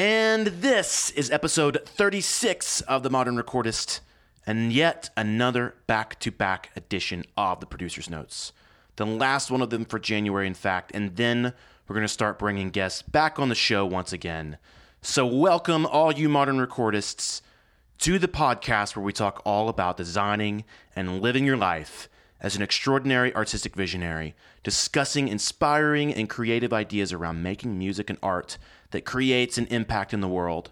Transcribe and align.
And 0.00 0.46
this 0.46 1.10
is 1.10 1.30
episode 1.30 1.82
36 1.84 2.80
of 2.80 3.02
The 3.02 3.10
Modern 3.10 3.36
Recordist, 3.36 4.00
and 4.46 4.72
yet 4.72 5.10
another 5.14 5.74
back 5.86 6.18
to 6.20 6.30
back 6.30 6.70
edition 6.74 7.26
of 7.36 7.60
the 7.60 7.66
producer's 7.66 8.08
notes. 8.08 8.54
The 8.96 9.04
last 9.04 9.50
one 9.50 9.60
of 9.60 9.68
them 9.68 9.84
for 9.84 9.98
January, 9.98 10.46
in 10.46 10.54
fact, 10.54 10.92
and 10.94 11.16
then 11.16 11.52
we're 11.86 11.94
going 11.94 12.06
to 12.06 12.08
start 12.08 12.38
bringing 12.38 12.70
guests 12.70 13.02
back 13.02 13.38
on 13.38 13.50
the 13.50 13.54
show 13.54 13.84
once 13.84 14.10
again. 14.10 14.56
So, 15.02 15.26
welcome, 15.26 15.84
all 15.84 16.14
you 16.14 16.30
modern 16.30 16.66
recordists, 16.66 17.42
to 17.98 18.18
the 18.18 18.26
podcast 18.26 18.96
where 18.96 19.04
we 19.04 19.12
talk 19.12 19.42
all 19.44 19.68
about 19.68 19.98
designing 19.98 20.64
and 20.96 21.20
living 21.20 21.44
your 21.44 21.58
life 21.58 22.08
as 22.40 22.56
an 22.56 22.62
extraordinary 22.62 23.34
artistic 23.34 23.74
visionary, 23.74 24.34
discussing 24.62 25.28
inspiring 25.28 26.12
and 26.12 26.28
creative 26.28 26.72
ideas 26.72 27.12
around 27.12 27.42
making 27.42 27.78
music 27.78 28.08
and 28.08 28.18
art 28.22 28.56
that 28.90 29.04
creates 29.04 29.58
an 29.58 29.66
impact 29.66 30.14
in 30.14 30.20
the 30.20 30.28
world. 30.28 30.70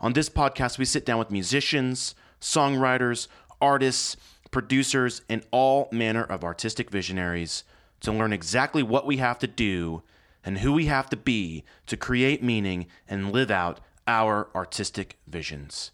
On 0.00 0.12
this 0.12 0.28
podcast, 0.28 0.78
we 0.78 0.84
sit 0.84 1.06
down 1.06 1.18
with 1.18 1.30
musicians, 1.30 2.14
songwriters, 2.40 3.28
artists, 3.60 4.16
producers, 4.50 5.22
and 5.28 5.44
all 5.50 5.88
manner 5.90 6.24
of 6.24 6.44
artistic 6.44 6.90
visionaries 6.90 7.64
to 8.00 8.12
learn 8.12 8.32
exactly 8.32 8.82
what 8.82 9.06
we 9.06 9.16
have 9.16 9.38
to 9.38 9.46
do 9.46 10.02
and 10.44 10.58
who 10.58 10.72
we 10.72 10.86
have 10.86 11.08
to 11.10 11.16
be 11.16 11.64
to 11.86 11.96
create 11.96 12.42
meaning 12.42 12.86
and 13.08 13.32
live 13.32 13.50
out 13.50 13.80
our 14.06 14.48
artistic 14.54 15.16
visions. 15.26 15.90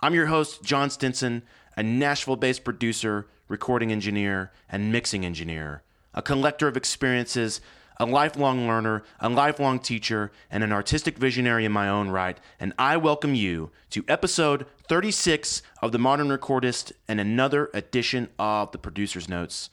I'm 0.00 0.14
your 0.14 0.26
host, 0.26 0.62
Jon 0.62 0.88
Stinson, 0.88 1.42
a 1.76 1.82
Nashville 1.82 2.36
based 2.36 2.64
producer, 2.64 3.26
recording 3.50 3.90
engineer, 3.90 4.52
and 4.70 4.92
mixing 4.92 5.26
engineer, 5.26 5.82
a 6.14 6.22
collector 6.22 6.68
of 6.68 6.76
experiences 6.76 7.60
a 7.98 8.06
lifelong 8.06 8.66
learner, 8.66 9.02
a 9.18 9.28
lifelong 9.28 9.78
teacher, 9.78 10.32
and 10.50 10.64
an 10.64 10.72
artistic 10.72 11.18
visionary 11.18 11.66
in 11.66 11.72
my 11.72 11.86
own 11.86 12.08
right, 12.08 12.38
and 12.58 12.72
I 12.78 12.96
welcome 12.96 13.34
you 13.34 13.70
to 13.90 14.06
episode 14.08 14.64
36 14.88 15.60
of 15.82 15.92
The 15.92 15.98
Modern 15.98 16.28
Recordist 16.28 16.92
and 17.06 17.20
another 17.20 17.68
edition 17.74 18.30
of 18.38 18.72
The 18.72 18.78
Producer's 18.78 19.28
Notes. 19.28 19.68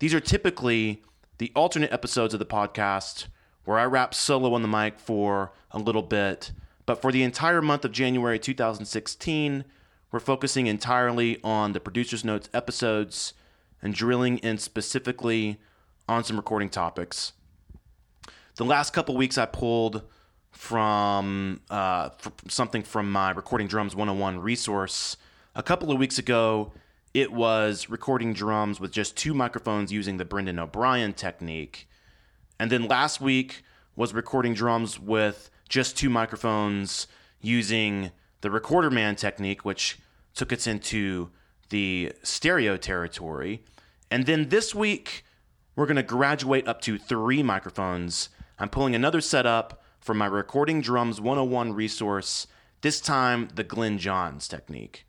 These 0.00 0.12
are 0.12 0.20
typically 0.20 1.02
the 1.36 1.52
alternate 1.54 1.92
episodes 1.92 2.34
of 2.34 2.40
the 2.40 2.46
podcast 2.46 3.26
where 3.64 3.78
I 3.78 3.84
rap 3.84 4.12
solo 4.12 4.54
on 4.54 4.62
the 4.62 4.68
mic 4.68 4.98
for 4.98 5.52
a 5.70 5.78
little 5.78 6.02
bit, 6.02 6.50
but 6.84 7.00
for 7.00 7.12
the 7.12 7.22
entire 7.22 7.62
month 7.62 7.84
of 7.84 7.92
January 7.92 8.40
2016, 8.40 9.64
we're 10.10 10.20
focusing 10.20 10.66
entirely 10.66 11.40
on 11.42 11.72
the 11.72 11.80
Producer's 11.80 12.24
Notes 12.24 12.48
episodes 12.54 13.34
and 13.82 13.94
drilling 13.94 14.38
in 14.38 14.58
specifically 14.58 15.58
on 16.08 16.24
some 16.24 16.36
recording 16.36 16.70
topics 16.70 17.32
the 18.58 18.64
last 18.64 18.92
couple 18.92 19.16
weeks 19.16 19.38
I 19.38 19.46
pulled 19.46 20.02
from 20.50 21.60
uh, 21.70 22.10
something 22.48 22.82
from 22.82 23.10
my 23.10 23.30
Recording 23.30 23.68
Drums 23.68 23.94
101 23.94 24.40
resource. 24.40 25.16
A 25.54 25.62
couple 25.62 25.92
of 25.92 25.98
weeks 25.98 26.18
ago, 26.18 26.72
it 27.14 27.32
was 27.32 27.88
recording 27.88 28.32
drums 28.32 28.80
with 28.80 28.90
just 28.90 29.16
two 29.16 29.32
microphones 29.32 29.92
using 29.92 30.16
the 30.16 30.24
Brendan 30.24 30.58
O'Brien 30.58 31.12
technique. 31.12 31.88
And 32.58 32.72
then 32.72 32.88
last 32.88 33.20
week 33.20 33.62
was 33.94 34.12
recording 34.12 34.54
drums 34.54 34.98
with 34.98 35.50
just 35.68 35.96
two 35.96 36.10
microphones 36.10 37.06
using 37.40 38.10
the 38.40 38.50
Recorder 38.50 38.90
Man 38.90 39.16
technique, 39.16 39.64
which 39.64 39.98
took 40.34 40.52
us 40.52 40.66
into 40.66 41.30
the 41.70 42.12
stereo 42.22 42.76
territory. 42.76 43.64
And 44.10 44.26
then 44.26 44.48
this 44.48 44.74
week, 44.74 45.24
we're 45.76 45.86
going 45.86 45.96
to 45.96 46.02
graduate 46.02 46.66
up 46.66 46.80
to 46.82 46.98
three 46.98 47.42
microphones 47.42 48.30
I'm 48.60 48.68
pulling 48.68 48.96
another 48.96 49.20
setup 49.20 49.84
from 50.00 50.18
my 50.18 50.26
Recording 50.26 50.80
Drums 50.80 51.20
101 51.20 51.74
resource, 51.74 52.48
this 52.80 53.00
time 53.00 53.48
the 53.54 53.62
Glyn 53.62 53.98
Johns 53.98 54.48
technique. 54.48 55.06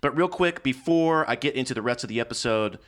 But 0.00 0.16
real 0.16 0.28
quick, 0.28 0.62
before 0.62 1.28
I 1.28 1.34
get 1.34 1.54
into 1.54 1.74
the 1.74 1.82
rest 1.82 2.02
of 2.02 2.08
the 2.08 2.18
episode, 2.18 2.78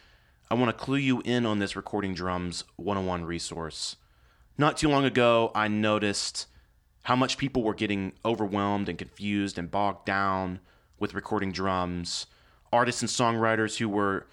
I 0.50 0.54
want 0.54 0.70
to 0.70 0.84
clue 0.84 0.96
you 0.96 1.20
in 1.26 1.44
on 1.44 1.58
this 1.58 1.76
Recording 1.76 2.14
Drums 2.14 2.64
101 2.76 3.26
resource. 3.26 3.96
Not 4.56 4.78
too 4.78 4.88
long 4.88 5.04
ago, 5.04 5.52
I 5.54 5.68
noticed 5.68 6.46
how 7.04 7.14
much 7.14 7.38
people 7.38 7.62
were 7.62 7.74
getting 7.74 8.12
overwhelmed 8.24 8.88
and 8.88 8.98
confused 8.98 9.58
and 9.58 9.70
bogged 9.70 10.04
down 10.04 10.58
with 10.98 11.14
recording 11.14 11.52
drums. 11.52 12.26
Artists 12.72 13.02
and 13.02 13.10
songwriters 13.10 13.76
who 13.76 13.88
were 13.88 14.26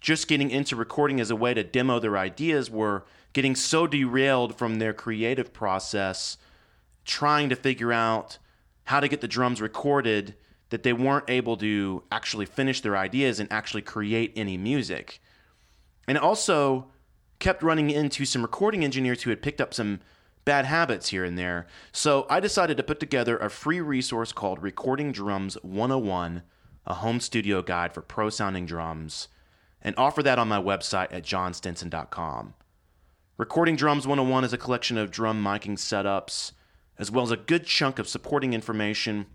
just 0.00 0.28
getting 0.28 0.50
into 0.50 0.76
recording 0.76 1.20
as 1.20 1.30
a 1.30 1.36
way 1.36 1.54
to 1.54 1.64
demo 1.64 1.98
their 1.98 2.16
ideas 2.16 2.70
were 2.70 3.04
getting 3.32 3.54
so 3.54 3.86
derailed 3.86 4.56
from 4.56 4.76
their 4.76 4.92
creative 4.92 5.52
process, 5.52 6.36
trying 7.04 7.48
to 7.48 7.56
figure 7.56 7.92
out 7.92 8.38
how 8.84 9.00
to 9.00 9.08
get 9.08 9.20
the 9.20 9.28
drums 9.28 9.60
recorded 9.60 10.34
that 10.68 10.82
they 10.82 10.92
weren't 10.92 11.28
able 11.28 11.56
to 11.56 12.02
actually 12.12 12.46
finish 12.46 12.82
their 12.82 12.96
ideas 12.96 13.40
and 13.40 13.50
actually 13.50 13.82
create 13.82 14.32
any 14.36 14.58
music. 14.58 15.18
And 16.06 16.18
also 16.18 16.88
kept 17.38 17.62
running 17.62 17.88
into 17.88 18.26
some 18.26 18.42
recording 18.42 18.84
engineers 18.84 19.22
who 19.22 19.30
had 19.30 19.40
picked 19.40 19.62
up 19.62 19.72
some 19.72 20.00
bad 20.48 20.64
habits 20.64 21.10
here 21.10 21.26
and 21.26 21.36
there. 21.36 21.66
So 21.92 22.26
I 22.30 22.40
decided 22.40 22.78
to 22.78 22.82
put 22.82 22.98
together 22.98 23.36
a 23.36 23.50
free 23.50 23.82
resource 23.82 24.32
called 24.32 24.62
Recording 24.62 25.12
Drums 25.12 25.58
101, 25.60 26.42
a 26.86 26.94
home 26.94 27.20
studio 27.20 27.60
guide 27.60 27.92
for 27.92 28.00
pro 28.00 28.30
sounding 28.30 28.64
drums, 28.64 29.28
and 29.82 29.94
offer 29.98 30.22
that 30.22 30.38
on 30.38 30.48
my 30.48 30.58
website 30.58 31.12
at 31.12 31.22
jonstinson.com. 31.22 32.54
Recording 33.36 33.76
Drums 33.76 34.06
101 34.06 34.44
is 34.44 34.54
a 34.54 34.56
collection 34.56 34.96
of 34.96 35.10
drum 35.10 35.44
miking 35.44 35.76
setups, 35.76 36.52
as 36.98 37.10
well 37.10 37.24
as 37.24 37.30
a 37.30 37.36
good 37.36 37.66
chunk 37.66 37.98
of 37.98 38.08
supporting 38.08 38.54
information 38.54 39.26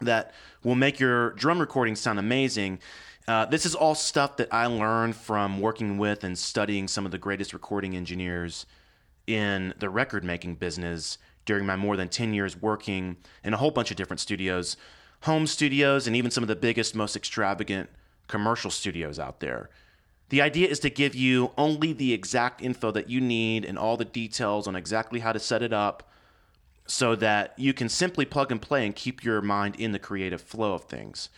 that 0.00 0.34
will 0.64 0.74
make 0.74 0.98
your 0.98 1.34
drum 1.34 1.60
recording 1.60 1.94
sound 1.94 2.18
amazing. 2.18 2.80
Uh, 3.28 3.44
this 3.44 3.64
is 3.64 3.76
all 3.76 3.94
stuff 3.94 4.36
that 4.38 4.52
I 4.52 4.66
learned 4.66 5.14
from 5.14 5.60
working 5.60 5.98
with 5.98 6.24
and 6.24 6.36
studying 6.36 6.88
some 6.88 7.06
of 7.06 7.12
the 7.12 7.18
greatest 7.18 7.52
recording 7.52 7.94
engineers 7.94 8.66
in 9.28 9.74
the 9.78 9.90
record 9.90 10.24
making 10.24 10.56
business 10.56 11.18
during 11.44 11.66
my 11.66 11.76
more 11.76 11.96
than 11.96 12.08
10 12.08 12.34
years 12.34 12.60
working 12.60 13.16
in 13.44 13.54
a 13.54 13.56
whole 13.56 13.70
bunch 13.70 13.90
of 13.90 13.96
different 13.96 14.20
studios, 14.20 14.76
home 15.22 15.46
studios, 15.46 16.06
and 16.06 16.16
even 16.16 16.30
some 16.30 16.42
of 16.44 16.48
the 16.48 16.56
biggest, 16.56 16.94
most 16.94 17.14
extravagant 17.14 17.90
commercial 18.26 18.70
studios 18.70 19.18
out 19.18 19.40
there. 19.40 19.70
The 20.30 20.42
idea 20.42 20.68
is 20.68 20.80
to 20.80 20.90
give 20.90 21.14
you 21.14 21.52
only 21.56 21.92
the 21.92 22.12
exact 22.12 22.60
info 22.60 22.90
that 22.92 23.08
you 23.08 23.20
need 23.20 23.64
and 23.64 23.78
all 23.78 23.96
the 23.96 24.04
details 24.04 24.66
on 24.66 24.76
exactly 24.76 25.20
how 25.20 25.32
to 25.32 25.38
set 25.38 25.62
it 25.62 25.72
up 25.72 26.10
so 26.86 27.14
that 27.16 27.54
you 27.58 27.72
can 27.72 27.88
simply 27.88 28.24
plug 28.24 28.50
and 28.50 28.60
play 28.60 28.84
and 28.84 28.94
keep 28.94 29.22
your 29.22 29.40
mind 29.40 29.76
in 29.76 29.92
the 29.92 29.98
creative 29.98 30.40
flow 30.40 30.74
of 30.74 30.84
things. 30.84 31.28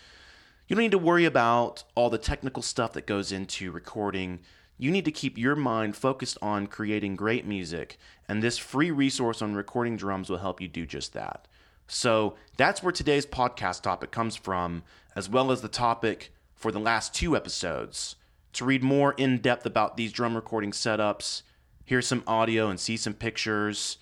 You 0.66 0.76
don't 0.76 0.84
need 0.84 0.92
to 0.92 0.98
worry 0.98 1.24
about 1.24 1.82
all 1.96 2.10
the 2.10 2.18
technical 2.18 2.62
stuff 2.62 2.92
that 2.92 3.06
goes 3.06 3.32
into 3.32 3.72
recording. 3.72 4.40
You 4.80 4.90
need 4.90 5.04
to 5.04 5.12
keep 5.12 5.36
your 5.36 5.56
mind 5.56 5.94
focused 5.94 6.38
on 6.40 6.66
creating 6.66 7.14
great 7.14 7.44
music, 7.44 7.98
and 8.26 8.42
this 8.42 8.56
free 8.56 8.90
resource 8.90 9.42
on 9.42 9.52
recording 9.54 9.94
drums 9.94 10.30
will 10.30 10.38
help 10.38 10.58
you 10.58 10.68
do 10.68 10.86
just 10.86 11.12
that. 11.12 11.46
So 11.86 12.36
that's 12.56 12.82
where 12.82 12.90
today's 12.90 13.26
podcast 13.26 13.82
topic 13.82 14.10
comes 14.10 14.36
from, 14.36 14.82
as 15.14 15.28
well 15.28 15.52
as 15.52 15.60
the 15.60 15.68
topic 15.68 16.32
for 16.54 16.72
the 16.72 16.80
last 16.80 17.14
two 17.14 17.36
episodes. 17.36 18.16
To 18.54 18.64
read 18.64 18.82
more 18.82 19.12
in 19.18 19.42
depth 19.42 19.66
about 19.66 19.98
these 19.98 20.12
drum 20.12 20.34
recording 20.34 20.70
setups, 20.70 21.42
hear 21.84 22.00
some 22.00 22.24
audio 22.26 22.70
and 22.70 22.80
see 22.80 22.96
some 22.96 23.12
pictures, 23.12 23.98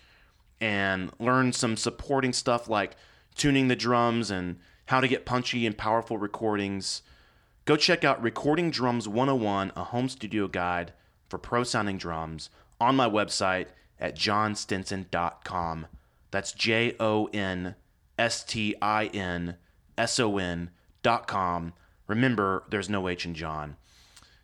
and 0.61 1.11
learn 1.19 1.53
some 1.53 1.77
supporting 1.77 2.33
stuff 2.33 2.69
like 2.69 2.95
tuning 3.35 3.67
the 3.67 3.75
drums 3.75 4.31
and 4.31 4.61
how 4.87 5.01
to 5.01 5.09
get 5.09 5.27
punchy 5.27 5.67
and 5.67 5.77
powerful 5.77 6.19
recordings, 6.19 7.03
go 7.69 7.77
check 7.77 8.03
out 8.03 8.23
Recording 8.23 8.71
Drums 8.71 9.07
101, 9.07 9.73
a 9.77 9.85
home 9.85 10.09
studio 10.09 10.49
guide 10.49 10.95
for 11.29 11.37
pro 11.37 11.65
sounding 11.65 11.99
drums, 11.99 12.49
on 12.81 12.97
my 12.97 13.07
website 13.07 13.67
at 14.01 14.17
jonstinson.com. 14.17 15.87
That's 16.31 16.53
J 16.53 16.97
O 16.99 17.27
N 17.27 17.75
S 18.19 18.43
T 18.43 18.75
I 18.81 19.09
N 19.09 19.57
S 19.99 20.19
O 20.19 20.39
N.com. 20.39 21.75
Remember, 22.07 22.65
there's 22.71 22.89
no 22.89 23.07
H 23.07 23.27
in 23.27 23.35
Jon. 23.35 23.77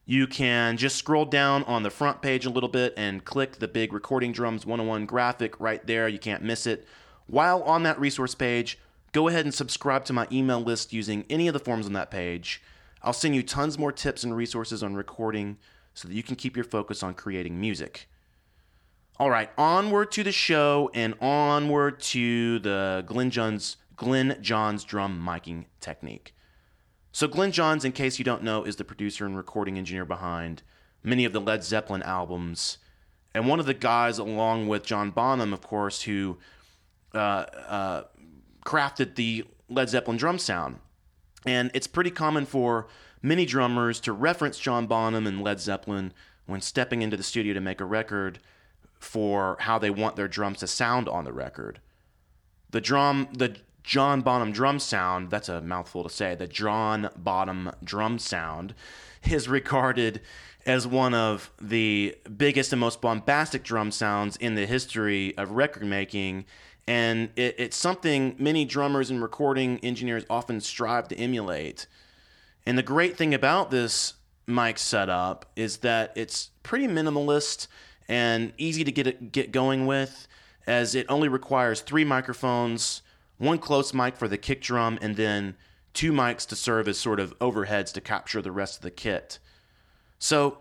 You 0.05 0.27
can 0.27 0.77
just 0.77 0.97
scroll 0.97 1.25
down 1.25 1.65
on 1.65 1.83
the 1.83 1.89
front 1.89 2.21
page 2.21 2.45
a 2.45 2.51
little 2.51 2.69
bit 2.69 2.93
and 2.95 3.25
click 3.25 3.59
the 3.59 3.69
big 3.69 3.95
Recording 3.95 4.33
Drums 4.33 4.67
101 4.67 5.07
graphic 5.07 5.59
right 5.59 5.87
there. 5.87 6.09
You 6.09 6.19
can't 6.19 6.43
miss 6.43 6.67
it. 6.67 6.87
While 7.27 7.63
on 7.63 7.85
that 7.85 7.99
resource 7.99 8.35
page, 8.35 8.79
go 9.13 9.29
ahead 9.29 9.47
and 9.47 9.55
subscribe 9.55 10.05
to 10.05 10.13
my 10.13 10.29
email 10.31 10.61
list 10.61 10.93
using 10.93 11.25
any 11.31 11.49
of 11.49 11.55
the 11.55 11.59
forms 11.59 11.87
on 11.87 11.95
that 11.95 12.11
page. 12.11 12.61
I'll 13.05 13.13
send 13.13 13.37
you 13.37 13.43
tons 13.43 13.79
more 13.79 13.93
tips 13.93 14.25
and 14.25 14.35
resources 14.35 14.83
on 14.83 14.95
recording 14.95 15.59
so 15.93 16.09
that 16.09 16.15
you 16.15 16.23
can 16.23 16.37
keep 16.37 16.57
your 16.57 16.65
focus 16.65 17.03
on 17.03 17.15
creating 17.15 17.61
music. 17.61 18.09
All 19.19 19.31
right, 19.31 19.51
onward 19.57 20.11
to 20.13 20.25
the 20.25 20.33
show 20.33 20.91
and 20.95 21.15
onward 21.21 22.01
to 22.01 22.59
the 22.59 23.05
Glyn 23.07 23.31
Johns, 23.31 23.77
Glyn 23.95 24.39
Johns 24.41 24.83
drum 24.85 25.25
miking 25.25 25.67
technique. 25.81 26.35
So, 27.13 27.29
Glyn 27.29 27.53
Johns, 27.53 27.85
in 27.85 27.93
case 27.93 28.19
you 28.19 28.25
don't 28.25 28.43
know, 28.43 28.65
is 28.65 28.75
the 28.75 28.85
producer 28.85 29.25
and 29.25 29.37
recording 29.37 29.79
engineer 29.79 30.05
behind 30.05 30.63
many 31.05 31.25
of 31.25 31.33
the 31.33 31.41
Led 31.41 31.63
Zeppelin 31.63 32.03
albums. 32.03 32.79
And 33.35 33.47
one 33.47 33.61
of 33.61 33.67
the 33.67 33.75
guys, 33.75 34.19
along 34.19 34.67
with 34.67 34.85
John 34.85 35.11
Bonham, 35.11 35.53
of 35.53 35.61
course, 35.61 36.03
who 36.03 36.39
uh, 37.15 37.19
uh, 37.69 38.03
crafted 38.65 39.15
the 39.15 39.45
Led 39.69 39.91
Zeppelin 39.91 40.17
drum 40.17 40.39
sound. 40.39 40.79
And 41.47 41.71
it's 41.75 41.87
pretty 41.87 42.11
common 42.11 42.47
for 42.47 42.87
many 43.23 43.47
drummers 43.47 44.01
to 44.01 44.13
reference 44.13 44.59
John 44.59 44.87
Bonham 44.87 45.27
and 45.27 45.43
Led 45.43 45.61
Zeppelin 45.61 46.13
when 46.47 46.61
stepping 46.61 47.03
into 47.03 47.17
the 47.17 47.23
studio 47.23 47.55
to 47.55 47.61
make 47.61 47.81
a 47.81 47.85
record 47.85 48.39
for 48.99 49.57
how 49.61 49.79
they 49.79 49.91
want 49.91 50.17
their 50.17 50.29
drums 50.29 50.59
to 50.59 50.67
sound 50.67 51.09
on 51.09 51.25
the 51.25 51.33
record. 51.33 51.81
The 52.71 52.81
drum, 52.81 53.29
the 53.33 53.57
John 53.83 54.23
Bonham 54.23 54.53
drum 54.53 54.79
sound, 54.79 55.31
that's 55.31 55.49
a 55.49 55.61
mouthful 55.61 56.03
to 56.03 56.11
say, 56.11 56.35
the 56.35 56.47
John 56.47 57.11
Bonham 57.17 57.71
drum 57.83 58.19
sound 58.19 58.75
is 59.25 59.49
regarded 59.49 60.21
as 60.67 60.87
one 60.87 61.13
of 61.13 61.51
the 61.61 62.17
biggest 62.37 62.73
and 62.73 62.81
most 62.81 63.01
bombastic 63.03 63.63
drum 63.63 63.91
sounds 63.91 64.37
in 64.37 64.55
the 64.55 64.67
history 64.67 65.37
of 65.37 65.51
record 65.51 65.85
making. 65.85 66.47
And 66.87 67.31
it, 67.37 67.55
it's 67.59 67.77
something 67.77 68.37
many 68.39 68.65
drummers 68.65 69.11
and 69.11 69.23
recording 69.23 69.79
engineers 69.79 70.25
often 70.29 70.61
strive 70.61 71.09
to 71.09 71.17
emulate. 71.17 71.87
And 72.67 72.77
the 72.77 72.83
great 72.83 73.17
thing 73.17 73.35
about 73.35 73.71
this 73.71 74.15
mic 74.47 74.79
setup 74.79 75.47
is 75.57 75.79
that 75.79 76.13
it's 76.15 76.51
pretty 76.63 76.87
minimalist 76.87 77.67
and 78.09 78.53
easy 78.59 78.85
to 78.85 78.93
get 78.93 79.33
get 79.33 79.53
going 79.53 79.87
with, 79.87 80.29
as 80.67 80.95
it 80.95 81.07
only 81.09 81.29
requires 81.29 81.81
three 81.81 82.05
microphones, 82.05 83.03
one 83.39 83.59
close 83.59 83.95
mic 83.95 84.17
for 84.17 84.29
the 84.29 84.39
kick 84.39 84.61
drum, 84.61 84.99
and 85.01 85.17
then 85.17 85.57
two 85.95 86.13
mics 86.13 86.47
to 86.49 86.57
serve 86.57 86.89
as 86.89 86.99
sort 86.99 87.21
of 87.21 87.39
overheads 87.39 87.93
to 87.93 88.01
capture 88.01 88.43
the 88.43 88.53
rest 88.53 88.77
of 88.77 88.83
the 88.83 88.91
kit. 88.91 89.39
So, 90.19 90.59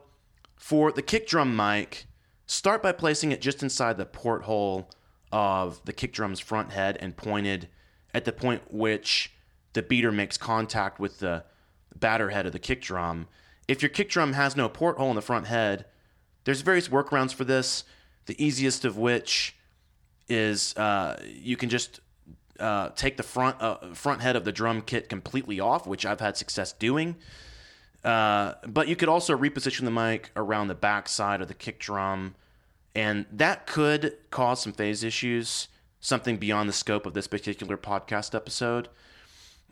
for 0.56 0.92
the 0.92 1.02
kick 1.02 1.28
drum 1.28 1.56
mic, 1.56 2.06
start 2.46 2.82
by 2.82 2.92
placing 2.92 3.32
it 3.32 3.42
just 3.42 3.64
inside 3.64 3.98
the 3.98 4.06
porthole 4.06 4.90
of 5.34 5.84
the 5.86 5.92
kick 5.92 6.14
drum's 6.14 6.40
front 6.40 6.72
head 6.72 6.96
and 7.02 7.18
pointed 7.18 7.68
at 8.14 8.24
the 8.24 8.32
point 8.32 8.62
which 8.72 9.34
the 9.74 9.82
beater 9.82 10.12
makes 10.12 10.38
contact 10.38 11.00
with 11.00 11.20
the 11.20 11.44
batter 12.00 12.30
head 12.30 12.46
of 12.46 12.52
the 12.52 12.60
kick 12.60 12.84
drum. 12.84 13.28
If 13.68 13.82
your 13.82 13.90
kick 13.90 14.10
drum 14.10 14.34
has 14.34 14.56
no 14.56 14.70
porthole 14.70 15.10
in 15.10 15.16
the 15.16 15.24
front 15.24 15.48
head, 15.48 15.86
there's 16.44 16.62
various 16.62 16.88
workarounds 16.88 17.34
for 17.34 17.46
this. 17.46 17.84
The 18.28 18.42
easiest 18.42 18.86
of 18.86 18.96
which 18.96 19.56
is 20.30 20.78
uh, 20.78 21.20
you 21.26 21.58
can 21.58 21.70
just 21.70 22.00
uh, 22.60 22.90
take 22.90 23.18
the 23.18 23.24
front 23.24 23.60
uh, 23.60 23.94
front 23.96 24.22
head 24.22 24.36
of 24.36 24.46
the 24.46 24.52
drum 24.52 24.84
kit 24.84 25.10
completely 25.10 25.60
off, 25.60 25.88
which 25.88 26.06
I've 26.06 26.20
had 26.20 26.38
success 26.38 26.74
doing. 26.74 27.16
Uh, 28.04 28.54
but 28.68 28.88
you 28.88 28.96
could 28.96 29.10
also 29.10 29.36
reposition 29.36 29.86
the 29.86 29.92
mic 29.92 30.30
around 30.36 30.68
the 30.68 30.76
back 30.76 31.10
side 31.10 31.42
of 31.42 31.48
the 31.48 31.54
kick 31.56 31.80
drum, 31.80 32.36
and 32.96 33.26
that 33.32 33.66
could 33.66 34.18
cause 34.30 34.62
some 34.62 34.74
phase 34.74 35.04
issues, 35.04 35.68
something 36.00 36.38
beyond 36.38 36.70
the 36.70 36.74
scope 36.74 37.06
of 37.06 37.14
this 37.14 37.28
particular 37.28 37.78
podcast 37.78 38.36
episode. 38.36 38.90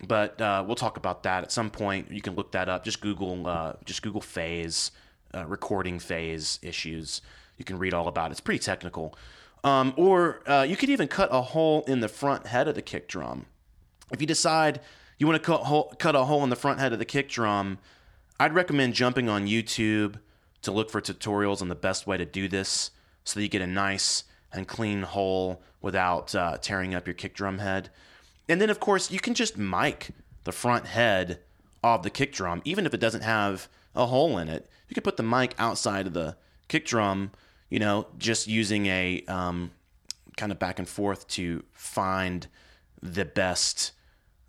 But 0.06 0.42
uh, 0.42 0.64
we'll 0.66 0.76
talk 0.76 0.98
about 0.98 1.24
that 1.24 1.44
at 1.44 1.52
some 1.52 1.70
point. 1.70 2.10
You 2.10 2.22
can 2.22 2.36
look 2.36 2.54
that 2.54 2.68
up. 2.68 2.84
Just 2.84 3.02
Google, 3.02 3.46
uh, 3.46 3.74
just 3.86 4.02
Google 4.02 4.22
phase, 4.22 4.92
uh, 5.36 5.46
recording 5.46 6.00
phase 6.00 6.58
issues. 6.64 7.22
You 7.58 7.66
can 7.66 7.78
read 7.78 7.94
all 7.94 8.08
about 8.08 8.32
it. 8.32 8.32
It's 8.32 8.42
pretty 8.42 8.60
technical. 8.60 9.16
Um, 9.64 9.94
or 9.96 10.42
uh, 10.50 10.64
you 10.64 10.76
could 10.76 10.90
even 10.90 11.08
cut 11.08 11.30
a 11.32 11.42
hole 11.42 11.84
in 11.88 12.00
the 12.00 12.08
front 12.08 12.48
head 12.48 12.68
of 12.68 12.74
the 12.74 12.82
kick 12.82 13.08
drum. 13.08 13.46
If 14.12 14.20
you 14.20 14.26
decide 14.26 14.82
you 15.20 15.28
want 15.28 15.42
to 15.42 15.46
cut, 15.46 15.66
hole, 15.66 15.94
cut 16.00 16.16
a 16.16 16.24
hole 16.24 16.44
in 16.44 16.50
the 16.50 16.56
front 16.56 16.80
head 16.80 16.94
of 16.94 17.00
the 17.00 17.06
kick 17.06 17.30
drum, 17.30 17.78
I'd 18.40 18.56
recommend 18.56 18.96
jumping 18.96 19.30
on 19.30 19.46
YouTube 19.46 20.16
to 20.64 20.72
look 20.72 20.90
for 20.90 21.00
tutorials 21.00 21.62
on 21.62 21.68
the 21.68 21.76
best 21.76 22.08
way 22.08 22.18
to 22.18 22.26
do 22.26 22.48
this 22.48 22.90
so 23.24 23.40
that 23.40 23.44
you 23.44 23.50
get 23.50 23.62
a 23.62 23.68
nice 23.68 24.24
and 24.54 24.68
clean 24.68 25.04
hole 25.04 25.62
without 25.82 26.34
uh, 26.36 26.58
tearing 26.58 26.94
up 26.94 27.08
your 27.08 27.14
kick 27.14 27.34
drum 27.34 27.60
head. 27.60 27.90
And 28.48 28.60
then, 28.60 28.70
of 28.70 28.80
course, 28.80 29.12
you 29.12 29.20
can 29.20 29.34
just 29.34 29.58
mic 29.58 30.10
the 30.44 30.52
front 30.52 30.88
head 30.88 31.40
of 31.84 32.04
the 32.04 32.10
kick 32.10 32.34
drum, 32.34 32.62
even 32.66 32.86
if 32.86 32.94
it 32.94 33.00
doesn't 33.00 33.24
have 33.24 33.68
a 33.96 34.06
hole 34.06 34.38
in 34.38 34.48
it. 34.48 34.70
You 34.88 34.94
could 34.94 35.04
put 35.04 35.18
the 35.18 35.24
mic 35.24 35.56
outside 35.58 36.08
of 36.08 36.14
the 36.14 36.36
kick 36.68 36.86
drum, 36.86 37.32
you 37.70 37.80
know, 37.80 38.08
just 38.18 38.48
using 38.48 38.86
a 38.88 39.24
um, 39.28 39.72
kind 40.38 40.52
of 40.52 40.60
back 40.60 40.80
and 40.80 40.88
forth 40.88 41.28
to 41.30 41.64
find 41.72 42.48
the 43.02 43.26
best 43.26 43.92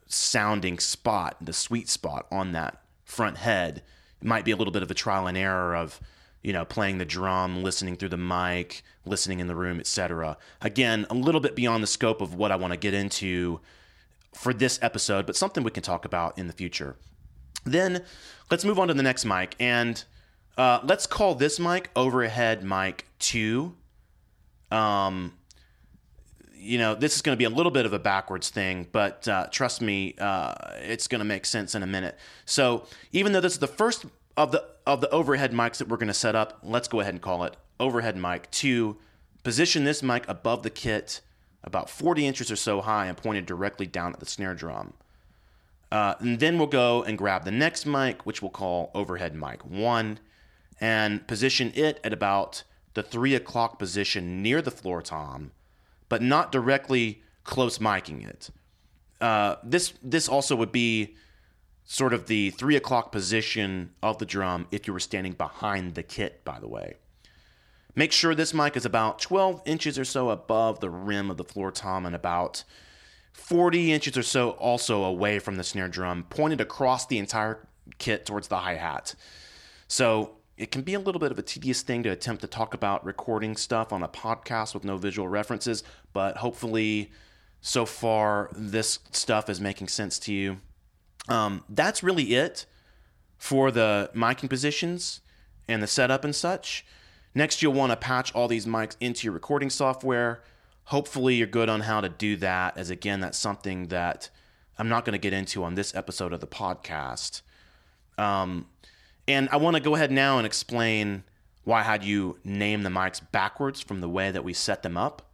sounding 0.06 0.78
spot, 0.78 1.36
the 1.40 1.52
sweet 1.52 1.88
spot 1.88 2.26
on 2.30 2.52
that 2.52 2.82
front 3.04 3.38
head. 3.38 3.82
It 4.20 4.26
might 4.26 4.44
be 4.44 4.50
a 4.50 4.56
little 4.56 4.72
bit 4.72 4.82
of 4.82 4.90
a 4.90 4.94
trial 4.94 5.26
and 5.26 5.38
error 5.38 5.74
of, 5.74 6.00
you 6.42 6.52
know, 6.52 6.64
playing 6.64 6.98
the 6.98 7.04
drum, 7.04 7.62
listening 7.62 7.96
through 7.96 8.08
the 8.08 8.16
mic, 8.16 8.82
listening 9.04 9.40
in 9.40 9.46
the 9.46 9.54
room, 9.54 9.78
etc. 9.78 10.36
Again, 10.60 11.06
a 11.10 11.14
little 11.14 11.40
bit 11.40 11.54
beyond 11.54 11.82
the 11.82 11.86
scope 11.86 12.20
of 12.20 12.34
what 12.34 12.50
I 12.50 12.56
want 12.56 12.72
to 12.72 12.78
get 12.78 12.94
into 12.94 13.60
for 14.34 14.52
this 14.52 14.78
episode, 14.82 15.26
but 15.26 15.36
something 15.36 15.62
we 15.62 15.70
can 15.70 15.82
talk 15.82 16.04
about 16.04 16.38
in 16.38 16.46
the 16.46 16.52
future. 16.52 16.96
Then 17.64 18.02
let's 18.50 18.64
move 18.64 18.78
on 18.78 18.88
to 18.88 18.94
the 18.94 19.02
next 19.02 19.24
mic, 19.24 19.54
and 19.60 20.02
uh, 20.58 20.80
let's 20.82 21.06
call 21.06 21.34
this 21.34 21.60
mic 21.60 21.90
overhead 21.94 22.64
mic 22.64 23.06
two. 23.18 23.74
Um, 24.70 25.34
you 26.54 26.78
know, 26.78 26.94
this 26.94 27.16
is 27.16 27.22
going 27.22 27.34
to 27.34 27.38
be 27.38 27.44
a 27.44 27.50
little 27.50 27.72
bit 27.72 27.86
of 27.86 27.92
a 27.92 27.98
backwards 27.98 28.48
thing, 28.50 28.86
but 28.90 29.26
uh, 29.28 29.46
trust 29.50 29.82
me, 29.82 30.14
uh, 30.18 30.54
it's 30.80 31.08
going 31.08 31.18
to 31.18 31.24
make 31.24 31.44
sense 31.44 31.74
in 31.74 31.82
a 31.82 31.86
minute. 31.86 32.16
So 32.46 32.86
even 33.12 33.32
though 33.32 33.40
this 33.40 33.52
is 33.52 33.58
the 33.58 33.66
first 33.66 34.06
of 34.36 34.52
the 34.52 34.64
of 34.86 35.00
the 35.00 35.10
overhead 35.10 35.52
mics 35.52 35.76
that 35.76 35.88
we're 35.88 35.96
going 35.96 36.08
to 36.08 36.14
set 36.14 36.34
up, 36.34 36.58
let's 36.62 36.88
go 36.88 37.00
ahead 37.00 37.14
and 37.14 37.22
call 37.22 37.44
it 37.44 37.56
overhead 37.78 38.16
mic 38.16 38.50
two. 38.50 38.96
Position 39.42 39.84
this 39.84 40.02
mic 40.02 40.26
above 40.28 40.62
the 40.62 40.70
kit 40.70 41.20
about 41.64 41.90
40 41.90 42.26
inches 42.26 42.50
or 42.50 42.56
so 42.56 42.80
high 42.80 43.06
and 43.06 43.16
pointed 43.16 43.46
directly 43.46 43.86
down 43.86 44.12
at 44.12 44.20
the 44.20 44.26
snare 44.26 44.54
drum. 44.54 44.94
Uh, 45.90 46.14
and 46.20 46.40
then 46.40 46.58
we'll 46.58 46.66
go 46.66 47.02
and 47.02 47.18
grab 47.18 47.44
the 47.44 47.50
next 47.50 47.84
mic, 47.84 48.24
which 48.24 48.40
we'll 48.40 48.50
call 48.50 48.90
overhead 48.94 49.34
mic 49.34 49.64
one, 49.64 50.18
and 50.80 51.26
position 51.26 51.70
it 51.74 52.00
at 52.02 52.12
about 52.12 52.64
the 52.94 53.02
three 53.02 53.34
o'clock 53.34 53.78
position 53.78 54.42
near 54.42 54.62
the 54.62 54.70
floor 54.70 55.02
tom, 55.02 55.52
but 56.08 56.22
not 56.22 56.50
directly 56.50 57.22
close 57.44 57.78
miking 57.78 58.26
it. 58.26 58.50
Uh, 59.20 59.56
this 59.62 59.92
this 60.02 60.28
also 60.28 60.56
would 60.56 60.72
be 60.72 61.14
sort 61.84 62.12
of 62.12 62.26
the 62.26 62.50
three 62.50 62.76
o'clock 62.76 63.12
position 63.12 63.90
of 64.02 64.18
the 64.18 64.26
drum 64.26 64.66
if 64.70 64.86
you 64.86 64.92
were 64.92 65.00
standing 65.00 65.32
behind 65.32 65.94
the 65.94 66.02
kit. 66.02 66.44
By 66.44 66.58
the 66.60 66.68
way, 66.68 66.96
Make 67.94 68.12
sure 68.12 68.34
this 68.34 68.54
mic 68.54 68.76
is 68.76 68.86
about 68.86 69.18
12 69.18 69.62
inches 69.66 69.98
or 69.98 70.04
so 70.04 70.30
above 70.30 70.80
the 70.80 70.88
rim 70.88 71.30
of 71.30 71.36
the 71.36 71.44
floor 71.44 71.70
tom 71.70 72.06
and 72.06 72.14
about 72.14 72.64
40 73.34 73.92
inches 73.92 74.16
or 74.16 74.22
so 74.22 74.50
also 74.52 75.04
away 75.04 75.38
from 75.38 75.56
the 75.56 75.64
snare 75.64 75.88
drum, 75.88 76.24
pointed 76.30 76.60
across 76.60 77.06
the 77.06 77.18
entire 77.18 77.66
kit 77.98 78.24
towards 78.24 78.48
the 78.48 78.58
hi 78.58 78.74
hat. 78.76 79.14
So 79.88 80.36
it 80.56 80.70
can 80.70 80.82
be 80.82 80.94
a 80.94 81.00
little 81.00 81.18
bit 81.18 81.32
of 81.32 81.38
a 81.38 81.42
tedious 81.42 81.82
thing 81.82 82.02
to 82.04 82.08
attempt 82.08 82.40
to 82.42 82.46
talk 82.46 82.72
about 82.72 83.04
recording 83.04 83.56
stuff 83.56 83.92
on 83.92 84.02
a 84.02 84.08
podcast 84.08 84.72
with 84.72 84.84
no 84.84 84.96
visual 84.96 85.28
references, 85.28 85.84
but 86.14 86.38
hopefully, 86.38 87.10
so 87.60 87.84
far, 87.84 88.50
this 88.54 89.00
stuff 89.12 89.50
is 89.50 89.60
making 89.60 89.88
sense 89.88 90.18
to 90.20 90.32
you. 90.32 90.60
Um, 91.28 91.64
that's 91.68 92.02
really 92.02 92.34
it 92.34 92.66
for 93.38 93.70
the 93.70 94.10
miking 94.14 94.48
positions 94.48 95.20
and 95.68 95.82
the 95.82 95.86
setup 95.86 96.24
and 96.24 96.34
such. 96.34 96.84
Next, 97.34 97.62
you'll 97.62 97.72
want 97.72 97.90
to 97.90 97.96
patch 97.96 98.34
all 98.34 98.48
these 98.48 98.66
mics 98.66 98.96
into 99.00 99.24
your 99.24 99.32
recording 99.32 99.70
software. 99.70 100.42
Hopefully, 100.84 101.36
you're 101.36 101.46
good 101.46 101.68
on 101.68 101.82
how 101.82 102.00
to 102.00 102.08
do 102.08 102.36
that, 102.36 102.76
as 102.76 102.90
again, 102.90 103.20
that's 103.20 103.38
something 103.38 103.88
that 103.88 104.28
I'm 104.78 104.88
not 104.88 105.04
going 105.04 105.12
to 105.12 105.18
get 105.18 105.32
into 105.32 105.64
on 105.64 105.74
this 105.74 105.94
episode 105.94 106.32
of 106.32 106.40
the 106.40 106.46
podcast. 106.46 107.42
Um, 108.18 108.66
and 109.26 109.48
I 109.50 109.56
want 109.56 109.76
to 109.76 109.82
go 109.82 109.94
ahead 109.94 110.10
now 110.10 110.38
and 110.38 110.46
explain 110.46 111.24
why 111.64 111.80
I 111.80 111.84
had 111.84 112.04
you 112.04 112.38
name 112.44 112.82
the 112.82 112.90
mics 112.90 113.20
backwards 113.32 113.80
from 113.80 114.00
the 114.00 114.08
way 114.08 114.30
that 114.30 114.44
we 114.44 114.52
set 114.52 114.82
them 114.82 114.96
up. 114.96 115.30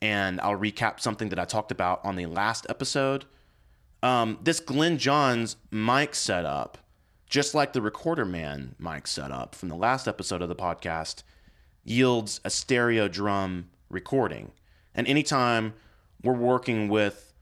And 0.00 0.40
I'll 0.40 0.58
recap 0.58 1.00
something 1.00 1.28
that 1.28 1.38
I 1.38 1.44
talked 1.44 1.70
about 1.70 2.04
on 2.04 2.16
the 2.16 2.26
last 2.26 2.66
episode. 2.68 3.26
Um, 4.02 4.38
this 4.42 4.60
Glyn 4.60 4.98
Johns 4.98 5.56
mic 5.70 6.14
setup 6.14 6.78
just 7.28 7.54
like 7.54 7.72
the 7.72 7.82
Recorder 7.82 8.24
Man 8.24 8.74
mic 8.78 9.06
setup 9.06 9.54
from 9.54 9.68
the 9.68 9.76
last 9.76 10.08
episode 10.08 10.42
of 10.42 10.48
the 10.48 10.56
podcast, 10.56 11.22
yields 11.84 12.40
a 12.44 12.50
stereo 12.50 13.08
drum 13.08 13.68
recording. 13.90 14.52
And 14.94 15.06
anytime 15.06 15.74
we're 16.22 16.32
working 16.32 16.88
with 16.88 17.32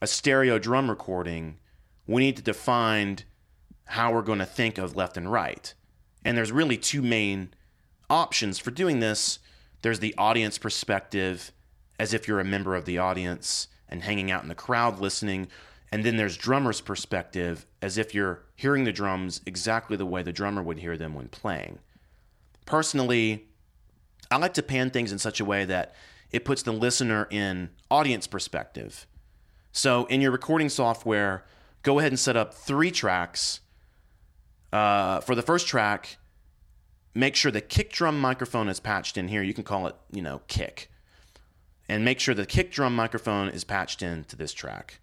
a 0.00 0.06
stereo 0.06 0.58
drum 0.58 0.88
recording, 0.88 1.58
we 2.06 2.22
need 2.22 2.36
to 2.36 2.42
define 2.42 3.18
how 3.86 4.12
we're 4.12 4.22
going 4.22 4.38
to 4.38 4.46
think 4.46 4.78
of 4.78 4.96
left 4.96 5.16
and 5.16 5.30
right. 5.30 5.74
And 6.24 6.38
there's 6.38 6.52
really 6.52 6.76
two 6.76 7.02
main 7.02 7.52
options 8.08 8.58
for 8.58 8.70
doing 8.70 9.00
this 9.00 9.40
there's 9.82 10.00
the 10.00 10.14
audience 10.16 10.56
perspective, 10.56 11.52
as 12.00 12.14
if 12.14 12.26
you're 12.26 12.40
a 12.40 12.44
member 12.44 12.74
of 12.74 12.86
the 12.86 12.96
audience 12.96 13.68
and 13.86 14.02
hanging 14.02 14.30
out 14.30 14.42
in 14.42 14.48
the 14.48 14.54
crowd 14.54 14.98
listening, 14.98 15.48
and 15.94 16.02
then 16.02 16.16
there's 16.16 16.36
drummer's 16.36 16.80
perspective, 16.80 17.66
as 17.80 17.98
if 17.98 18.16
you're 18.16 18.42
hearing 18.56 18.82
the 18.82 18.90
drums 18.90 19.40
exactly 19.46 19.96
the 19.96 20.04
way 20.04 20.24
the 20.24 20.32
drummer 20.32 20.60
would 20.60 20.80
hear 20.80 20.96
them 20.96 21.14
when 21.14 21.28
playing. 21.28 21.78
Personally, 22.66 23.46
I 24.28 24.38
like 24.38 24.54
to 24.54 24.62
pan 24.64 24.90
things 24.90 25.12
in 25.12 25.20
such 25.20 25.38
a 25.38 25.44
way 25.44 25.64
that 25.66 25.94
it 26.32 26.44
puts 26.44 26.64
the 26.64 26.72
listener 26.72 27.28
in 27.30 27.70
audience 27.92 28.26
perspective. 28.26 29.06
So 29.70 30.06
in 30.06 30.20
your 30.20 30.32
recording 30.32 30.68
software, 30.68 31.44
go 31.84 32.00
ahead 32.00 32.10
and 32.10 32.18
set 32.18 32.36
up 32.36 32.52
three 32.52 32.90
tracks. 32.90 33.60
Uh, 34.72 35.20
for 35.20 35.36
the 35.36 35.42
first 35.42 35.68
track, 35.68 36.16
make 37.14 37.36
sure 37.36 37.52
the 37.52 37.60
kick 37.60 37.92
drum 37.92 38.20
microphone 38.20 38.68
is 38.68 38.80
patched 38.80 39.16
in 39.16 39.28
here. 39.28 39.44
You 39.44 39.54
can 39.54 39.62
call 39.62 39.86
it, 39.86 39.94
you 40.10 40.22
know, 40.22 40.40
kick. 40.48 40.90
And 41.88 42.04
make 42.04 42.18
sure 42.18 42.34
the 42.34 42.46
kick 42.46 42.72
drum 42.72 42.96
microphone 42.96 43.48
is 43.48 43.62
patched 43.62 44.02
in 44.02 44.24
to 44.24 44.34
this 44.34 44.52
track. 44.52 44.98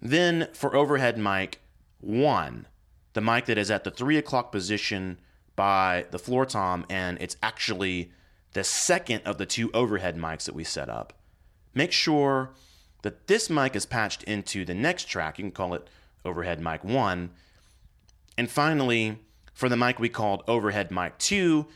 Then 0.00 0.48
for 0.52 0.74
overhead 0.74 1.18
mic 1.18 1.60
one, 2.00 2.66
the 3.12 3.20
mic 3.20 3.46
that 3.46 3.58
is 3.58 3.70
at 3.70 3.84
the 3.84 3.90
three 3.90 4.16
o'clock 4.16 4.52
position 4.52 5.18
by 5.56 6.06
the 6.10 6.18
floor 6.18 6.46
tom, 6.46 6.86
and 6.88 7.18
it's 7.20 7.36
actually 7.42 8.10
the 8.52 8.64
second 8.64 9.22
of 9.24 9.38
the 9.38 9.46
two 9.46 9.70
overhead 9.72 10.16
mics 10.16 10.44
that 10.44 10.54
we 10.54 10.64
set 10.64 10.88
up. 10.88 11.12
Make 11.74 11.92
sure 11.92 12.50
that 13.02 13.26
this 13.26 13.50
mic 13.50 13.76
is 13.76 13.86
patched 13.86 14.22
into 14.24 14.64
the 14.64 14.74
next 14.74 15.04
track. 15.04 15.38
You 15.38 15.44
can 15.44 15.52
call 15.52 15.74
it 15.74 15.88
overhead 16.24 16.60
mic 16.60 16.84
one. 16.84 17.30
And 18.36 18.50
finally, 18.50 19.18
for 19.52 19.68
the 19.68 19.76
mic 19.76 19.98
we 19.98 20.08
called 20.08 20.42
overhead 20.48 20.90
mic 20.90 21.18
two, 21.18 21.66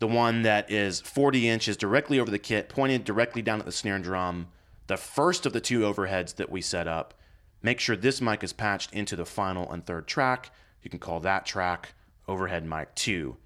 the 0.00 0.08
one 0.08 0.42
that 0.42 0.70
is 0.70 1.00
40 1.00 1.48
inches 1.48 1.76
directly 1.76 2.18
over 2.18 2.30
the 2.30 2.38
kit, 2.38 2.68
pointed 2.68 3.04
directly 3.04 3.40
down 3.40 3.60
at 3.60 3.66
the 3.66 3.72
snare 3.72 4.00
drum, 4.00 4.48
the 4.88 4.96
first 4.96 5.46
of 5.46 5.52
the 5.52 5.60
two 5.60 5.80
overheads 5.80 6.34
that 6.36 6.50
we 6.50 6.60
set 6.60 6.88
up. 6.88 7.14
Make 7.62 7.80
sure 7.80 7.96
this 7.96 8.20
mic 8.20 8.42
is 8.42 8.52
patched 8.52 8.92
into 8.92 9.16
the 9.16 9.24
final 9.24 9.70
and 9.70 9.84
third 9.84 10.06
track. 10.06 10.50
You 10.82 10.90
can 10.90 10.98
call 10.98 11.20
that 11.20 11.46
track 11.46 11.94
overhead 12.26 12.66
mic 12.66 12.94
2. 12.94 13.36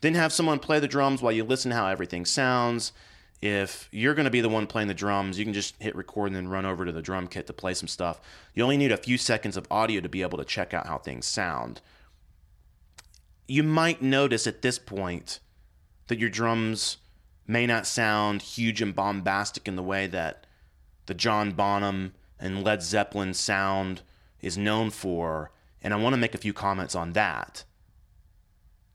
Then 0.00 0.14
have 0.14 0.32
someone 0.32 0.58
play 0.58 0.78
the 0.78 0.88
drums 0.88 1.22
while 1.22 1.32
you 1.32 1.44
listen 1.44 1.70
how 1.70 1.86
everything 1.86 2.24
sounds. 2.24 2.92
If 3.40 3.88
you're 3.90 4.14
going 4.14 4.24
to 4.24 4.30
be 4.30 4.40
the 4.40 4.48
one 4.48 4.66
playing 4.66 4.88
the 4.88 4.94
drums, 4.94 5.38
you 5.38 5.44
can 5.44 5.54
just 5.54 5.74
hit 5.82 5.96
record 5.96 6.28
and 6.28 6.36
then 6.36 6.48
run 6.48 6.64
over 6.64 6.84
to 6.84 6.92
the 6.92 7.02
drum 7.02 7.26
kit 7.26 7.46
to 7.48 7.52
play 7.52 7.74
some 7.74 7.88
stuff. 7.88 8.20
You 8.54 8.62
only 8.62 8.76
need 8.76 8.92
a 8.92 8.96
few 8.96 9.18
seconds 9.18 9.56
of 9.56 9.66
audio 9.70 10.00
to 10.00 10.08
be 10.08 10.22
able 10.22 10.38
to 10.38 10.44
check 10.44 10.72
out 10.72 10.86
how 10.86 10.98
things 10.98 11.26
sound. 11.26 11.80
You 13.46 13.62
might 13.62 14.00
notice 14.00 14.46
at 14.46 14.62
this 14.62 14.78
point 14.78 15.40
that 16.06 16.18
your 16.18 16.30
drums 16.30 16.98
may 17.46 17.66
not 17.66 17.86
sound 17.86 18.42
huge 18.42 18.80
and 18.80 18.94
bombastic 18.94 19.68
in 19.68 19.76
the 19.76 19.82
way 19.82 20.06
that 20.06 20.46
the 21.06 21.14
John 21.14 21.52
Bonham 21.52 22.14
and 22.38 22.64
Led 22.64 22.82
Zeppelin 22.82 23.34
sound 23.34 24.02
is 24.40 24.58
known 24.58 24.90
for, 24.90 25.50
and 25.82 25.94
I 25.94 25.96
want 25.96 26.14
to 26.14 26.20
make 26.20 26.34
a 26.34 26.38
few 26.38 26.52
comments 26.52 26.94
on 26.94 27.12
that. 27.12 27.64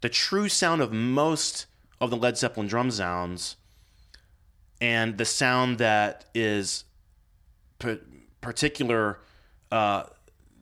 The 0.01 0.09
true 0.09 0.49
sound 0.49 0.81
of 0.81 0.93
most 0.93 1.65
of 1.99 2.09
the 2.09 2.17
Led 2.17 2.37
Zeppelin 2.37 2.67
drum 2.67 2.91
sounds 2.91 3.57
and 4.81 5.17
the 5.17 5.25
sound 5.25 5.77
that 5.77 6.25
is 6.33 6.85
particular 8.41 9.19
uh, 9.71 10.03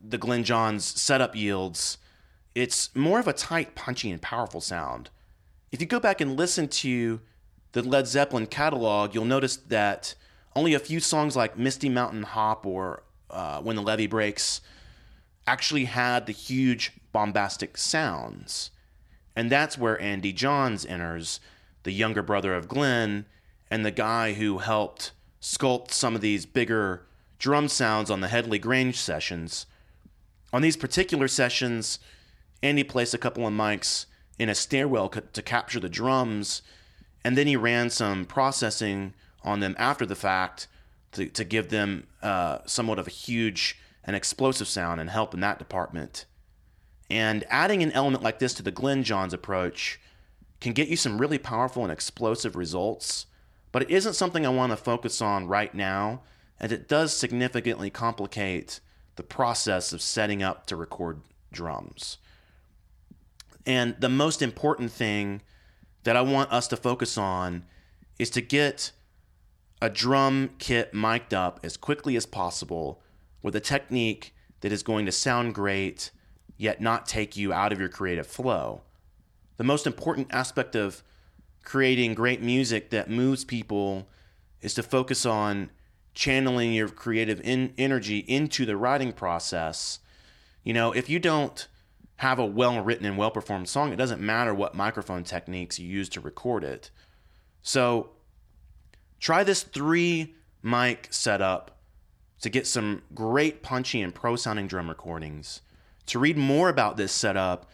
the 0.04 0.18
Glyn 0.18 0.44
Johns 0.44 0.86
setup 0.86 1.36
yields, 1.36 1.98
it's 2.56 2.94
more 2.96 3.20
of 3.20 3.28
a 3.28 3.34
tight, 3.34 3.76
punchy, 3.76 4.12
and 4.12 4.22
powerful 4.22 4.62
sound. 4.62 5.10
If 5.72 5.82
you 5.82 5.88
go 5.88 6.00
back 6.00 6.22
and 6.22 6.38
listen 6.38 6.68
to 6.70 7.22
the 7.74 7.82
Led 7.84 8.08
Zeppelin 8.08 8.48
catalog, 8.48 9.14
you'll 9.14 9.26
notice 9.26 9.58
that 9.58 10.16
only 10.58 10.74
a 10.74 10.80
few 10.80 11.00
songs 11.00 11.36
like 11.36 11.56
Misty 11.56 11.88
Mountain 11.88 12.24
Hop 12.24 12.66
or 12.66 13.04
uh, 13.30 13.62
When 13.62 13.76
the 13.76 13.82
Levee 13.84 14.08
Breaks 14.08 14.60
actually 15.46 15.86
had 15.86 16.26
the 16.26 16.34
huge 16.34 16.94
bombastic 17.14 17.78
sounds. 17.78 18.72
And 19.36 19.52
that's 19.52 19.78
where 19.78 20.02
Andy 20.02 20.34
Johns 20.34 20.84
enters, 20.84 21.40
the 21.84 21.92
younger 21.92 22.24
brother 22.24 22.56
of 22.56 22.68
Glyn 22.68 23.28
and 23.70 23.86
the 23.86 23.92
guy 23.92 24.34
who 24.34 24.58
helped 24.58 25.12
sculpt 25.40 25.92
some 25.92 26.16
of 26.16 26.22
these 26.22 26.48
bigger 26.48 27.04
drum 27.38 27.68
sounds 27.68 28.10
on 28.10 28.22
the 28.22 28.28
Headley 28.28 28.58
Grange 28.58 28.98
sessions. 28.98 29.68
On 30.52 30.64
these 30.64 30.76
particular 30.76 31.28
sessions, 31.28 32.00
Andy 32.64 32.84
placed 32.84 33.14
a 33.14 33.20
couple 33.20 33.46
of 33.46 33.54
mics 33.54 34.08
in 34.40 34.50
a 34.50 34.56
stairwell 34.56 35.10
to 35.10 35.42
capture 35.44 35.80
the 35.80 35.88
drums, 35.88 36.64
and 37.24 37.38
then 37.38 37.46
he 37.46 37.56
ran 37.56 37.92
some 37.92 38.26
processing 38.26 39.14
on 39.48 39.60
them 39.62 39.76
after 39.80 40.06
the 40.06 40.16
fact 40.16 40.68
to, 41.14 41.26
to 41.28 41.44
give 41.44 41.70
them 41.70 42.08
uh, 42.22 42.60
somewhat 42.66 43.00
of 43.00 43.08
a 43.08 43.12
huge 43.12 43.80
and 44.04 44.16
explosive 44.16 44.68
sound 44.68 45.02
and 45.02 45.10
help 45.10 45.34
in 45.34 45.40
that 45.40 45.60
department. 45.60 46.26
And 47.10 47.46
adding 47.50 47.82
an 47.82 47.92
element 47.94 48.24
like 48.24 48.40
this 48.40 48.54
to 48.56 48.64
the 48.64 48.72
Glyn 48.72 49.04
Johns 49.04 49.34
approach 49.34 50.00
can 50.60 50.74
get 50.74 50.88
you 50.88 50.98
some 50.98 51.18
really 51.18 51.38
powerful 51.38 51.84
and 51.84 51.92
explosive 51.92 52.56
results, 52.56 53.28
but 53.72 53.82
it 53.82 53.90
isn't 53.90 54.14
something 54.14 54.46
I 54.46 54.50
want 54.50 54.72
to 54.72 54.78
focus 54.78 55.22
on 55.22 55.48
right 55.48 55.74
now, 55.74 56.22
and 56.60 56.72
it 56.72 56.88
does 56.88 57.16
significantly 57.16 57.90
complicate 57.90 58.80
the 59.16 59.24
process 59.24 59.94
of 59.94 60.02
setting 60.02 60.44
up 60.44 60.66
to 60.68 60.76
record 60.76 61.22
drums. 61.52 62.18
And 63.66 63.96
the 64.00 64.10
most 64.10 64.42
important 64.42 64.92
thing 64.92 65.42
that 66.04 66.16
I 66.16 66.22
want 66.22 66.52
us 66.52 66.68
to 66.70 66.78
focus 66.78 67.18
on 67.18 67.66
is 68.18 68.30
to 68.32 68.42
get 68.42 68.92
a 69.82 69.90
drum 69.90 70.52
kit 70.58 70.94
mic'd 70.94 71.34
up 71.34 71.60
as 71.64 71.78
quickly 71.78 72.16
as 72.16 72.26
possible 72.26 73.02
with 73.42 73.56
a 73.56 73.60
technique 73.60 74.34
that 74.62 74.72
is 74.72 74.84
going 74.84 75.06
to 75.06 75.12
sound 75.12 75.54
great 75.54 76.12
yet 76.58 76.82
not 76.82 77.06
take 77.06 77.38
you 77.38 77.54
out 77.54 77.72
of 77.72 77.80
your 77.80 77.90
creative 77.90 78.26
flow. 78.26 78.82
The 79.58 79.64
most 79.64 79.86
important 79.86 80.28
aspect 80.32 80.76
of 80.76 81.04
creating 81.64 82.16
great 82.16 82.42
music 82.42 82.90
that 82.90 83.10
moves 83.10 83.46
people 83.46 84.08
is 84.62 84.74
to 84.74 84.84
focus 84.84 85.26
on 85.26 85.70
channeling 86.14 86.74
your 86.74 86.90
creative 86.90 87.40
in- 87.42 87.74
energy 87.78 88.20
into 88.20 88.66
the 88.66 88.78
writing 88.78 89.12
process. 89.12 90.00
You 90.64 90.74
know, 90.74 90.92
if 90.92 91.10
you 91.10 91.20
don't 91.20 91.68
have 92.18 92.40
a 92.40 92.46
well 92.46 92.82
written 92.82 93.06
and 93.06 93.18
well 93.18 93.30
performed 93.30 93.70
song, 93.70 93.94
it 93.94 93.98
doesn't 93.98 94.22
matter 94.22 94.54
what 94.54 94.74
microphone 94.74 95.24
techniques 95.24 95.78
you 95.78 95.88
use 95.88 96.10
to 96.10 96.22
record 96.22 96.64
it. 96.64 96.90
So 97.62 98.10
try 99.20 99.44
this 99.44 99.64
three 99.64 100.36
mic 100.64 101.08
setup 101.12 101.78
to 102.42 102.50
get 102.50 102.68
some 102.68 103.02
great 103.16 103.64
punchy 103.64 104.02
and 104.02 104.14
pro 104.14 104.36
sounding 104.36 104.68
drum 104.68 104.90
recordings. 104.90 105.62
To 106.08 106.20
read 106.20 106.38
more 106.38 106.70
about 106.70 106.98
this 106.98 107.12
setup 107.12 107.70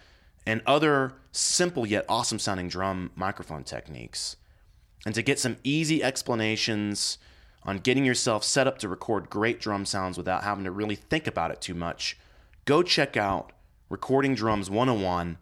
and 0.46 0.62
other 0.66 1.14
simple 1.32 1.86
yet 1.86 2.06
awesome 2.10 2.40
sounding 2.40 2.68
drum 2.68 3.12
microphone 3.16 3.64
techniques, 3.64 4.38
and 5.06 5.14
to 5.16 5.22
get 5.22 5.40
some 5.40 5.58
easy 5.64 6.04
explanations 6.04 7.18
on 7.64 7.78
getting 7.78 8.06
yourself 8.06 8.44
set 8.44 8.68
up 8.68 8.78
to 8.80 8.90
record 8.90 9.30
great 9.30 9.60
drum 9.60 9.86
sounds 9.86 10.18
without 10.18 10.44
having 10.44 10.64
to 10.64 10.72
really 10.72 10.96
think 10.96 11.28
about 11.28 11.52
it 11.52 11.62
too 11.62 11.74
much, 11.74 12.18
go 12.66 12.84
check 12.84 13.16
out 13.16 13.52
Recording 13.90 14.34
Drums 14.34 14.70
101, 14.70 15.38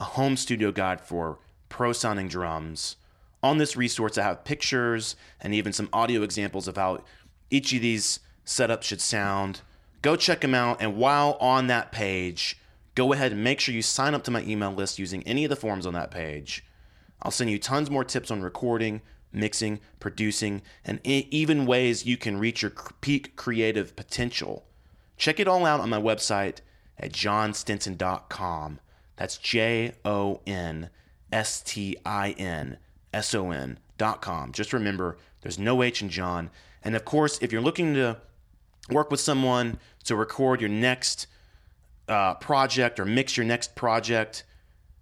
a 0.00 0.04
home 0.04 0.36
studio 0.36 0.72
guide 0.72 1.00
for 1.00 1.38
pro 1.68 1.92
sounding 1.92 2.28
drums. 2.28 2.96
On 3.42 3.58
this 3.58 3.76
resource, 3.76 4.16
I 4.16 4.22
have 4.22 4.44
pictures 4.44 5.16
and 5.40 5.52
even 5.52 5.72
some 5.72 5.88
audio 5.92 6.22
examples 6.22 6.68
of 6.68 6.76
how 6.76 7.02
each 7.50 7.72
of 7.72 7.82
these 7.82 8.20
setups 8.46 8.84
should 8.84 9.00
sound. 9.00 9.62
Go 10.00 10.16
check 10.16 10.40
them 10.40 10.54
out, 10.54 10.80
and 10.80 10.96
while 10.96 11.36
on 11.40 11.66
that 11.66 11.92
page, 11.92 12.58
go 12.94 13.12
ahead 13.12 13.32
and 13.32 13.42
make 13.42 13.60
sure 13.60 13.74
you 13.74 13.82
sign 13.82 14.14
up 14.14 14.24
to 14.24 14.30
my 14.30 14.42
email 14.42 14.72
list 14.72 14.98
using 14.98 15.22
any 15.24 15.44
of 15.44 15.50
the 15.50 15.56
forms 15.56 15.86
on 15.86 15.94
that 15.94 16.10
page. 16.10 16.64
I'll 17.20 17.30
send 17.30 17.50
you 17.50 17.58
tons 17.58 17.90
more 17.90 18.04
tips 18.04 18.30
on 18.30 18.42
recording, 18.42 19.00
mixing, 19.32 19.80
producing, 19.98 20.62
and 20.84 21.00
even 21.04 21.66
ways 21.66 22.06
you 22.06 22.16
can 22.16 22.38
reach 22.38 22.62
your 22.62 22.72
peak 23.00 23.36
creative 23.36 23.96
potential. 23.96 24.66
Check 25.16 25.40
it 25.40 25.48
all 25.48 25.64
out 25.66 25.80
on 25.80 25.90
my 25.90 26.00
website 26.00 26.58
at 26.98 27.12
jonstinson.com. 27.12 28.80
That's 29.16 29.36
J 29.36 29.94
O 30.04 30.40
N 30.46 30.90
S 31.32 31.60
T 31.60 31.96
I 32.04 32.30
N 32.32 32.78
S 33.12 33.34
O 33.34 33.50
N.com. 33.50 34.52
Just 34.52 34.72
remember, 34.72 35.18
there's 35.42 35.58
no 35.58 35.82
H 35.82 36.02
in 36.02 36.08
Jon. 36.08 36.50
And 36.82 36.96
of 36.96 37.04
course, 37.04 37.38
if 37.40 37.52
you're 37.52 37.62
looking 37.62 37.94
to 37.94 38.18
work 38.90 39.10
with 39.10 39.20
someone 39.20 39.78
to 40.04 40.16
record 40.16 40.60
your 40.60 40.70
next 40.70 41.26
uh, 42.08 42.34
project 42.34 42.98
or 42.98 43.04
mix 43.04 43.36
your 43.36 43.46
next 43.46 43.74
project, 43.74 44.44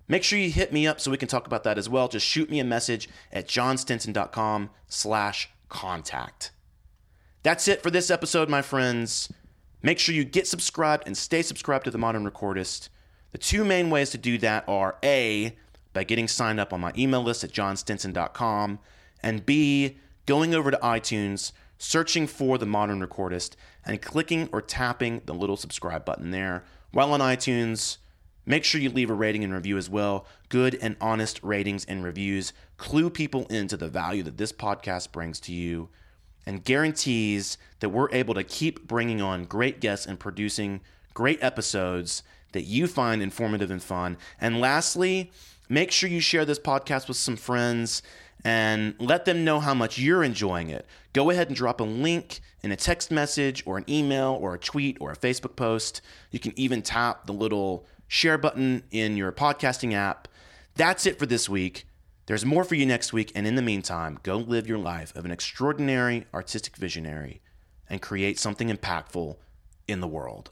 make 0.08 0.22
sure 0.22 0.38
you 0.38 0.50
hit 0.50 0.72
me 0.72 0.86
up 0.86 1.00
so 1.00 1.10
we 1.10 1.16
can 1.16 1.28
talk 1.28 1.46
about 1.46 1.64
that 1.64 1.78
as 1.78 1.88
well. 1.88 2.08
Just 2.08 2.26
shoot 2.26 2.50
me 2.50 2.60
a 2.60 2.64
message 2.64 3.08
at 3.32 3.48
jonstinson.com 3.48 4.70
slash 4.88 5.50
contact. 5.68 6.50
That's 7.42 7.68
it 7.68 7.82
for 7.82 7.90
this 7.90 8.10
episode, 8.10 8.48
my 8.50 8.60
friends. 8.60 9.32
Make 9.82 9.98
sure 9.98 10.14
you 10.14 10.24
get 10.24 10.46
subscribed 10.46 11.04
and 11.06 11.16
stay 11.16 11.40
subscribed 11.40 11.84
to 11.86 11.90
the 11.90 11.96
Modern 11.96 12.28
Recordist. 12.28 12.90
The 13.32 13.38
two 13.38 13.64
main 13.64 13.88
ways 13.88 14.10
to 14.10 14.18
do 14.18 14.36
that 14.38 14.64
are 14.68 14.96
A, 15.02 15.56
by 15.92 16.04
getting 16.04 16.28
signed 16.28 16.60
up 16.60 16.72
on 16.72 16.80
my 16.80 16.92
email 16.96 17.22
list 17.22 17.44
at 17.44 17.52
jonstinson.com, 17.52 18.78
and 19.22 19.44
B, 19.44 19.96
going 20.26 20.54
over 20.54 20.70
to 20.70 20.78
iTunes, 20.78 21.52
searching 21.78 22.26
for 22.26 22.58
the 22.58 22.66
Modern 22.66 23.00
Recordist, 23.00 23.56
and 23.84 24.00
clicking 24.02 24.48
or 24.52 24.60
tapping 24.62 25.22
the 25.26 25.34
little 25.34 25.56
subscribe 25.56 26.04
button 26.04 26.30
there. 26.30 26.64
While 26.92 27.12
on 27.12 27.20
iTunes, 27.20 27.96
make 28.46 28.64
sure 28.64 28.80
you 28.80 28.90
leave 28.90 29.10
a 29.10 29.14
rating 29.14 29.42
and 29.44 29.52
review 29.52 29.76
as 29.78 29.88
well. 29.90 30.26
Good 30.48 30.78
and 30.80 30.96
honest 31.00 31.42
ratings 31.42 31.84
and 31.86 32.04
reviews 32.04 32.52
clue 32.76 33.10
people 33.10 33.46
into 33.46 33.76
the 33.76 33.88
value 33.88 34.22
that 34.24 34.36
this 34.36 34.52
podcast 34.52 35.12
brings 35.12 35.40
to 35.40 35.52
you. 35.52 35.88
and 36.46 36.64
guarantees 36.64 37.58
that 37.80 37.90
we're 37.90 38.10
able 38.12 38.34
to 38.34 38.44
keep 38.44 38.86
bringing 38.86 39.20
on 39.20 39.44
great 39.44 39.80
guests 39.80 40.06
and 40.06 40.18
producing 40.18 40.80
great 41.14 41.42
episodes 41.42 42.22
that 42.52 42.62
you 42.62 42.86
find 42.86 43.22
informative 43.22 43.70
and 43.70 43.82
fun. 43.82 44.16
And 44.40 44.60
lastly, 44.60 45.30
make 45.70 45.92
sure 45.92 46.10
you 46.10 46.20
share 46.20 46.44
this 46.44 46.58
podcast 46.58 47.08
with 47.08 47.16
some 47.16 47.36
friends 47.36 48.02
and 48.44 48.94
let 48.98 49.24
them 49.24 49.44
know 49.44 49.60
how 49.60 49.72
much 49.72 49.98
you're 49.98 50.24
enjoying 50.24 50.68
it. 50.68 50.84
Go 51.12 51.30
ahead 51.30 51.46
and 51.46 51.56
drop 51.56 51.80
a 51.80 51.84
link 51.84 52.40
in 52.62 52.72
a 52.72 52.76
text 52.76 53.10
message 53.10 53.62
or 53.64 53.78
an 53.78 53.84
email 53.88 54.36
or 54.40 54.54
a 54.54 54.58
tweet 54.58 54.98
or 55.00 55.12
a 55.12 55.16
Facebook 55.16 55.56
post. 55.56 56.02
You 56.30 56.40
can 56.40 56.52
even 56.58 56.82
tap 56.82 57.26
the 57.26 57.32
little 57.32 57.86
share 58.08 58.36
button 58.36 58.82
in 58.90 59.16
your 59.16 59.30
podcasting 59.30 59.94
app. 59.94 60.26
That's 60.74 61.06
it 61.06 61.18
for 61.18 61.26
this 61.26 61.48
week. 61.48 61.86
There's 62.26 62.44
more 62.44 62.64
for 62.64 62.74
you 62.74 62.86
next 62.86 63.12
week. 63.12 63.30
And 63.34 63.46
in 63.46 63.54
the 63.54 63.62
meantime, 63.62 64.18
go 64.22 64.36
live 64.36 64.66
your 64.66 64.78
life 64.78 65.14
of 65.14 65.24
an 65.24 65.30
extraordinary 65.30 66.26
artistic 66.34 66.76
visionary 66.76 67.40
and 67.88 68.02
create 68.02 68.38
something 68.38 68.68
impactful 68.68 69.36
in 69.86 70.00
the 70.00 70.08
world. 70.08 70.50